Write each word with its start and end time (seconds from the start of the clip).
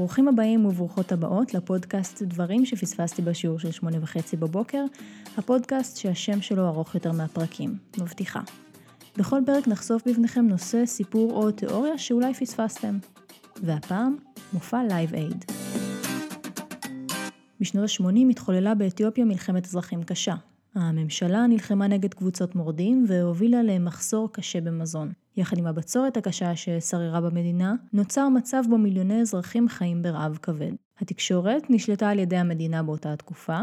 ברוכים 0.00 0.28
הבאים 0.28 0.66
וברוכות 0.66 1.12
הבאות 1.12 1.54
לפודקאסט 1.54 2.22
דברים 2.22 2.66
שפספסתי 2.66 3.22
בשיעור 3.22 3.58
של 3.58 3.70
שמונה 3.70 3.96
וחצי 4.02 4.36
בבוקר, 4.36 4.84
הפודקאסט 5.36 5.96
שהשם 5.96 6.40
שלו 6.40 6.68
ארוך 6.68 6.94
יותר 6.94 7.12
מהפרקים, 7.12 7.76
מבטיחה. 7.98 8.40
בכל 9.16 9.40
פרק 9.46 9.68
נחשוף 9.68 10.08
בפניכם 10.08 10.46
נושא, 10.46 10.86
סיפור 10.86 11.32
או 11.32 11.50
תיאוריה 11.50 11.98
שאולי 11.98 12.34
פספסתם. 12.34 12.98
והפעם, 13.62 14.16
מופע 14.52 14.82
לייב 14.88 15.14
אייד. 15.14 15.44
בשנות 17.60 17.90
ה-80 17.90 18.30
התחוללה 18.30 18.74
באתיופיה 18.74 19.24
מלחמת 19.24 19.66
אזרחים 19.66 20.02
קשה. 20.02 20.34
הממשלה 20.74 21.46
נלחמה 21.46 21.86
נגד 21.86 22.14
קבוצות 22.14 22.54
מורדים 22.54 23.04
והובילה 23.08 23.62
למחסור 23.62 24.32
קשה 24.32 24.60
במזון. 24.60 25.12
יחד 25.36 25.58
עם 25.58 25.66
הבצורת 25.66 26.16
הקשה 26.16 26.56
ששררה 26.56 27.20
במדינה, 27.20 27.74
נוצר 27.92 28.28
מצב 28.28 28.62
בו 28.68 28.78
מיליוני 28.78 29.20
אזרחים 29.20 29.68
חיים 29.68 30.02
ברעב 30.02 30.38
כבד. 30.42 30.72
התקשורת 30.98 31.62
נשלטה 31.70 32.08
על 32.08 32.18
ידי 32.18 32.36
המדינה 32.36 32.82
באותה 32.82 33.12
התקופה, 33.12 33.58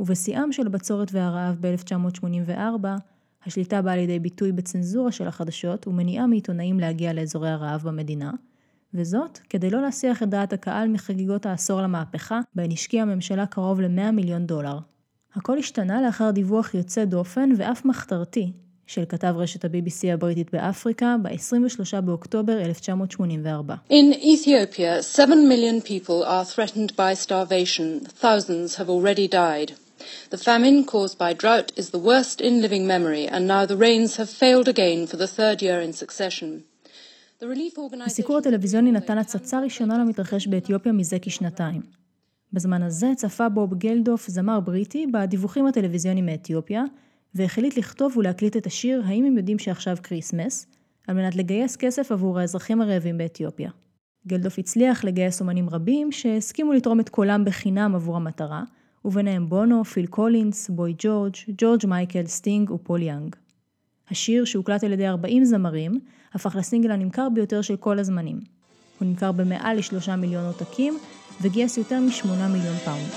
ובשיאם 0.00 0.52
של 0.52 0.66
הבצורת 0.66 1.08
והרעב 1.12 1.56
ב-1984, 1.60 2.86
השליטה 3.46 3.82
באה 3.82 3.96
לידי 3.96 4.18
ביטוי 4.18 4.52
בצנזורה 4.52 5.12
של 5.12 5.28
החדשות 5.28 5.86
ומניעה 5.86 6.26
מעיתונאים 6.26 6.80
להגיע 6.80 7.12
לאזורי 7.12 7.50
הרעב 7.50 7.82
במדינה, 7.82 8.32
וזאת 8.94 9.38
כדי 9.38 9.70
לא 9.70 9.82
להסיח 9.82 10.22
את 10.22 10.28
דעת 10.28 10.52
הקהל 10.52 10.88
מחגיגות 10.88 11.46
העשור 11.46 11.80
למהפכה, 11.82 12.40
בהן 12.54 12.72
השקיעה 12.72 13.02
הממשלה 13.02 13.46
קרוב 13.46 13.80
ל-100 13.80 14.10
מיליון 14.10 14.46
דולר. 14.46 14.78
הכל 15.36 15.58
השתנה 15.58 16.02
לאחר 16.02 16.30
דיווח 16.30 16.74
יוצא 16.74 17.04
דופן 17.04 17.50
ואף 17.56 17.84
מחתרתי 17.84 18.52
של 18.86 19.04
כתב 19.08 19.34
רשת 19.36 19.64
ה-BBC 19.64 20.12
הבריטית 20.14 20.52
באפריקה 20.52 21.16
ב-23 21.22 22.00
באוקטובר 22.00 22.60
1984. 22.60 23.74
In 23.90 24.14
Ethiopia, 24.14 25.02
7 25.02 25.48
million 25.48 25.80
people 25.80 26.24
are 26.24 26.44
threatened 26.44 26.96
by 26.96 27.14
starvation. 27.14 28.06
Thousands 28.20 28.76
have 28.76 28.88
already 28.88 29.28
died. 29.28 29.72
The 30.30 30.38
famine 30.38 30.84
caused 30.84 31.18
by 31.18 31.32
drought 31.42 31.72
is 31.76 31.90
the 31.90 32.02
worst 32.10 32.40
in 32.40 32.62
living 32.62 32.86
memory, 32.86 33.24
and 33.34 33.42
now 33.54 33.62
the 33.72 33.80
rains 33.86 34.16
have 34.20 34.30
failed 34.42 34.68
again 34.74 35.06
for 35.10 35.16
the 35.22 35.30
third 35.38 35.58
year 35.62 35.80
in 35.80 35.92
succession. 35.92 36.62
הסיקור 38.06 38.38
הטלוויזיוני 38.38 38.92
נתן 38.92 39.18
הצצה 39.18 39.60
ראשונה 39.60 39.98
למתרחש 39.98 40.46
באתיופיה 40.46 40.92
מזה 40.92 41.16
כשנתיים. 41.22 42.05
בזמן 42.52 42.82
הזה 42.82 43.12
צפה 43.16 43.48
בוב 43.48 43.74
גלדוף, 43.74 44.28
זמר 44.28 44.60
בריטי, 44.60 45.06
בדיווחים 45.06 45.66
הטלוויזיוניים 45.66 46.26
מאתיופיה, 46.26 46.84
והחליט 47.34 47.76
לכתוב 47.76 48.16
ולהקליט 48.16 48.56
את 48.56 48.66
השיר 48.66 49.02
"האם 49.06 49.24
הם 49.24 49.36
יודעים 49.36 49.58
שעכשיו 49.58 49.96
כריסמס", 50.02 50.66
על 51.08 51.16
מנת 51.16 51.36
לגייס 51.36 51.76
כסף 51.76 52.12
עבור 52.12 52.38
האזרחים 52.38 52.80
הרעבים 52.80 53.18
באתיופיה. 53.18 53.70
גלדוף 54.26 54.58
הצליח 54.58 55.04
לגייס 55.04 55.40
אומנים 55.40 55.70
רבים 55.70 56.12
שהסכימו 56.12 56.72
לתרום 56.72 57.00
את 57.00 57.08
קולם 57.08 57.44
בחינם 57.44 57.94
עבור 57.94 58.16
המטרה, 58.16 58.62
וביניהם 59.04 59.48
בונו, 59.48 59.84
פיל 59.84 60.06
קולינס, 60.06 60.70
בוי 60.70 60.94
ג'ורג', 60.98 61.34
ג'ורג' 61.58 61.86
מייקל, 61.86 62.26
סטינג 62.26 62.70
ופול 62.70 63.02
יאנג. 63.02 63.36
השיר, 64.10 64.44
שהוקלט 64.44 64.84
על 64.84 64.92
ידי 64.92 65.08
40 65.08 65.44
זמרים, 65.44 66.00
הפך 66.34 66.56
לסינגל 66.56 66.90
הנמכר 66.90 67.28
ביותר 67.34 67.62
של 67.62 67.76
כל 67.76 67.98
הזמנים. 67.98 68.55
הוא 68.98 69.08
נמכר 69.08 69.32
במעל 69.32 69.78
לשלושה 69.78 70.16
מיליון 70.16 70.44
עותקים, 70.44 70.98
וגייס 71.40 71.78
יותר 71.78 72.00
משמונה 72.00 72.48
מיליון 72.48 72.76
פאונד. 72.76 73.08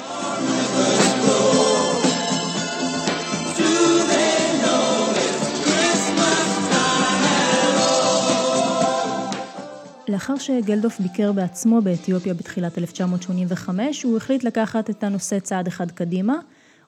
לאחר 10.09 10.37
שגלדוף 10.37 10.99
ביקר 10.99 11.31
בעצמו 11.31 11.81
באתיופיה 11.81 12.33
בתחילת 12.33 12.77
1985, 12.77 14.03
הוא 14.03 14.17
החליט 14.17 14.43
לקחת 14.43 14.89
את 14.89 15.03
הנושא 15.03 15.39
צעד 15.39 15.67
אחד 15.67 15.91
קדימה 15.91 16.35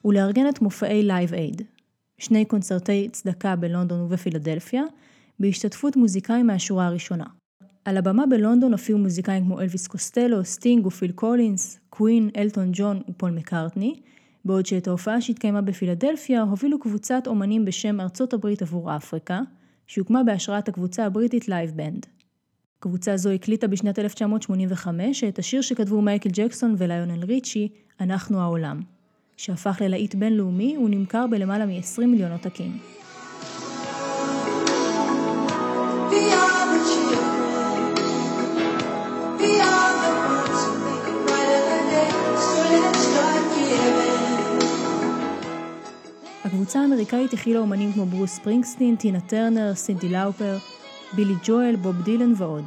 ולארגן 0.04 0.48
את 0.48 0.62
מופעי 0.62 1.02
לייב 1.02 1.34
אייד. 1.34 1.62
שני 2.18 2.44
קונצרטי 2.44 3.08
צדקה 3.12 3.56
בלונדון 3.56 4.00
ובפילדלפיה, 4.00 4.82
בהשתתפות 5.40 5.96
מוזיקאים 5.96 6.46
מהשורה 6.46 6.86
הראשונה. 6.86 7.24
על 7.84 7.96
הבמה 7.96 8.26
בלונדון 8.26 8.72
הופיעו 8.72 8.98
מוזיקאים 8.98 9.44
כמו 9.44 9.60
אלוויס 9.60 9.86
קוסטלו, 9.86 10.44
סטינג 10.44 10.86
ופיל 10.86 11.12
קולינס, 11.12 11.78
קווין, 11.90 12.30
אלטון 12.36 12.70
ג'ון 12.72 13.02
ופול 13.08 13.30
מקארטני, 13.30 13.94
בעוד 14.44 14.66
שאת 14.66 14.88
ההופעה 14.88 15.20
שהתקיימה 15.20 15.60
בפילדלפיה 15.60 16.42
הובילו 16.42 16.80
קבוצת 16.80 17.22
אומנים 17.26 17.64
בשם 17.64 18.00
ארצות 18.00 18.32
הברית 18.32 18.62
עבור 18.62 18.96
אפריקה, 18.96 19.40
שהוקמה 19.86 20.22
בהשראת 20.22 20.68
הקבוצה 20.68 21.06
הבריטית 21.06 21.48
לייב 21.48 21.70
בנד. 21.70 22.06
קבוצה 22.80 23.16
זו 23.16 23.30
הקליטה 23.30 23.66
בשנת 23.66 23.98
1985 23.98 25.24
את 25.24 25.38
השיר 25.38 25.60
שכתבו 25.60 26.02
מייקל 26.02 26.30
ג'קסון 26.32 26.74
וליונל 26.78 27.24
ריצ'י, 27.24 27.68
"אנחנו 28.00 28.40
העולם", 28.40 28.80
שהפך 29.36 29.80
ללהיט 29.80 30.14
בינלאומי 30.14 30.78
ונמכר 30.78 31.26
בלמעלה 31.30 31.66
מ-20 31.66 32.06
מיליון 32.06 32.32
עותקים. 32.32 32.78
הקבוצה 46.52 46.80
האמריקאית 46.80 47.32
הכילה 47.32 47.60
אומנים 47.60 47.92
כמו 47.92 48.06
ברוס 48.06 48.30
ספרינגסטין, 48.30 48.96
טינה 48.96 49.20
טרנר, 49.20 49.74
סינטי 49.74 50.08
לאופר, 50.08 50.56
בילי 51.16 51.34
ג'ואל, 51.44 51.76
בוב 51.76 52.02
דילן 52.02 52.32
ועוד. 52.36 52.64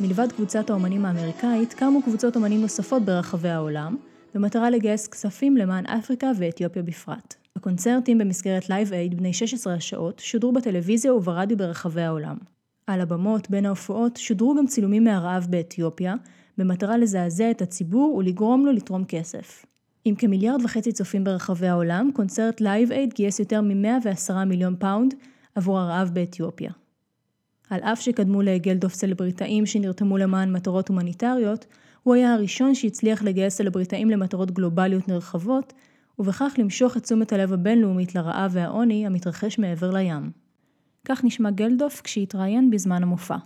מלבד 0.00 0.32
קבוצת 0.32 0.70
האומנים 0.70 1.04
האמריקאית, 1.04 1.74
קמו 1.74 2.02
קבוצות 2.02 2.36
אומנים 2.36 2.60
נוספות 2.60 3.02
ברחבי 3.02 3.48
העולם, 3.48 3.96
במטרה 4.34 4.70
לגייס 4.70 5.06
כספים 5.06 5.56
למען 5.56 5.86
אפריקה 5.86 6.30
ואתיופיה 6.38 6.82
בפרט. 6.82 7.34
הקונצרטים 7.56 8.18
במסגרת 8.18 8.68
לייב 8.68 8.92
אייד 8.92 9.16
בני 9.16 9.32
16 9.32 9.74
השעות 9.74 10.18
שודרו 10.18 10.52
בטלוויזיה 10.52 11.14
וברדיו 11.14 11.56
ברחבי 11.56 12.02
העולם. 12.02 12.36
על 12.86 13.00
הבמות 13.00 13.50
בין 13.50 13.66
ההופעות 13.66 14.16
שודרו 14.16 14.54
גם 14.58 14.66
צילומים 14.66 15.04
מהרעב 15.04 15.46
באתיופיה, 15.50 16.14
במטרה 16.58 16.98
לזעזע 16.98 17.50
את 17.50 17.62
הציבור 17.62 18.14
ולגרום 18.14 18.66
לו 18.66 18.72
לתרום 18.72 19.04
כסף. 19.04 19.66
עם 20.08 20.14
כמיליארד 20.14 20.64
וחצי 20.64 20.92
צופים 20.92 21.24
ברחבי 21.24 21.66
העולם, 21.66 22.10
קונצרט 22.14 22.60
לייב 22.60 22.92
אייד 22.92 23.14
גייס 23.14 23.40
יותר 23.40 23.60
מ-110 23.60 24.44
מיליון 24.46 24.76
פאונד 24.78 25.14
עבור 25.54 25.78
הרעב 25.78 26.10
באתיופיה. 26.12 26.70
על 27.70 27.80
אף 27.80 28.00
שקדמו 28.00 28.42
לגלדוף 28.42 28.94
סלבריטאים 28.94 29.66
שנרתמו 29.66 30.18
למען 30.18 30.52
מטרות 30.52 30.88
הומניטריות, 30.88 31.66
הוא 32.02 32.14
היה 32.14 32.34
הראשון 32.34 32.74
שהצליח 32.74 33.22
לגייס 33.22 33.56
סלבריטאים 33.56 34.10
למטרות 34.10 34.50
גלובליות 34.50 35.08
נרחבות, 35.08 35.72
ובכך 36.18 36.54
למשוך 36.58 36.96
את 36.96 37.02
תשומת 37.02 37.32
הלב 37.32 37.52
הבינלאומית 37.52 38.14
לרעב 38.14 38.50
והעוני 38.54 39.06
המתרחש 39.06 39.58
מעבר 39.58 39.90
לים. 39.90 40.45
כך 41.08 41.24
נשמע 41.24 41.50
גלדוף 41.50 42.00
כשהתראיין 42.00 42.70
בזמן 42.70 43.02
המופע. 43.02 43.36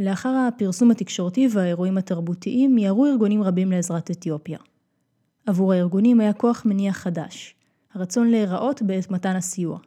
לאחר 0.00 0.48
הפרסום 0.48 0.90
התקשורתי 0.90 1.48
והאירועים 1.52 1.98
התרבותיים 1.98 2.74
מיהרו 2.74 3.06
ארגונים 3.06 3.42
רבים 3.42 3.70
לעזרת 3.70 4.10
אתיופיה. 4.10 4.58
עבור 5.46 5.72
הארגונים 5.72 6.20
היה 6.20 6.32
כוח 6.32 6.62
מניע 6.64 6.92
חדש, 6.92 7.54
הרצון 7.94 8.28
להיראות 8.28 8.82
בעת 8.82 9.10
מתן 9.10 9.36
הסיוע. 9.36 9.78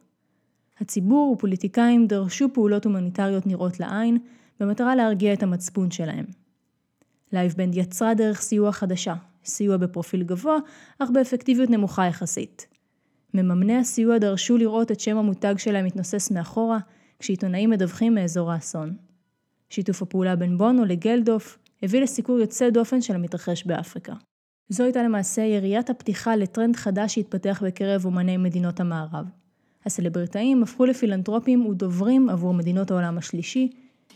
הציבור 0.80 1.31
ופוליטיקאים 1.31 2.07
דרשו 2.07 2.54
פעולות 2.54 2.86
הומניטריות 2.86 3.48
נראות 3.48 3.80
לעין, 3.80 4.18
במטרה 4.60 4.95
להרגיע 4.95 5.33
את 5.33 5.44
המצפון 5.44 5.92
שלהם. 5.92 6.25
לייבבנד 7.31 7.75
יצרה 7.75 8.13
דרך 8.13 8.42
סיוע 8.42 8.72
חדשה, 8.72 9.16
סיוע 9.45 9.77
בפרופיל 9.77 10.24
גבוה, 10.24 10.57
אך 11.00 11.10
באפקטיביות 11.13 11.69
נמוכה 11.69 12.06
יחסית. 12.06 12.68
מממני 13.33 13.77
הסיוע 13.77 14.18
דרשו 14.18 14.57
לראות 14.57 14.92
את 14.92 15.00
שם 15.00 15.18
המותג 15.18 15.56
שלהם 15.57 15.86
מתנוסס 15.86 16.31
מאחורה, 16.31 16.80
כשעיתונאים 17.19 17.69
מדווחים 17.69 18.16
מאזור 18.16 18.51
האסון. 18.51 18.95
שיתוף 19.69 20.01
הפעולה 20.01 20.36
בין 20.36 20.57
בונו 20.57 20.86
לגלדוף 20.86 21.57
הביא 21.83 22.01
לסיקור 22.01 22.39
יוצא 22.39 22.69
דופן 22.69 23.01
של 23.01 23.16
המתרחש 23.16 23.63
באפריקה. 23.66 24.13
זו 24.69 24.83
הייתה 24.83 25.04
למעשה 25.04 25.42
יריית 25.42 25.89
הפתיחה 25.89 26.36
לטרנד 26.36 26.75
חדש 26.75 27.16
שהתפתח 27.16 27.63
בקרב 27.66 28.06
אומני 28.06 28.38
מדינות 28.38 28.80
המערב. 28.80 29.25
הסלבריטאים 29.85 30.63
הפכו 30.63 30.85
לפילנטרופים 30.85 31.65
ודוברים 31.65 32.29
עבור 32.29 32.53
מדינות 32.53 32.91
העולם 32.91 33.17
השלישי, 33.17 33.71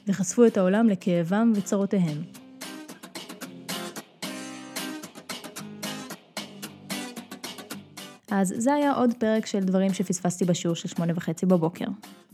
וחשפו 0.08 0.46
את 0.46 0.58
העולם 0.58 0.90
לכאבם 0.90 1.54
וצרותיהם. 1.56 2.18
אז 8.32 8.54
זה 8.58 8.74
היה 8.74 8.94
עוד 8.94 9.14
פרק 9.14 9.46
של 9.46 9.60
דברים 9.60 9.94
שפספסתי 9.94 10.46
בשיעור 10.46 10.76
של 10.76 10.88
שמונה 10.88 11.14
וחצי 11.16 11.46
בבוקר. 11.46 11.86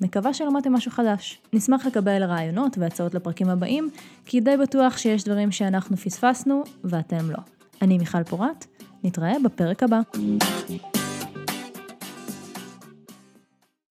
מקווה 0.01 0.33
שלמדתם 0.33 0.73
משהו 0.73 0.91
חדש. 0.91 1.41
נשמח 1.53 1.85
לקבל 1.85 2.23
רעיונות 2.23 2.77
והצעות 2.77 3.13
לפרקים 3.13 3.49
הבאים, 3.49 3.89
כי 4.25 4.39
די 4.39 4.57
בטוח 4.57 4.97
שיש 4.97 5.23
דברים 5.23 5.51
שאנחנו 5.51 5.97
פספסנו 5.97 6.63
ואתם 6.83 7.31
לא. 7.31 7.39
אני 7.81 7.97
מיכל 7.97 8.23
פורת, 8.23 8.65
נתראה 9.03 9.33
בפרק 9.43 9.83
הבא. 9.83 9.99